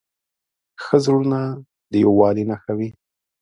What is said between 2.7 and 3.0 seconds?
وي.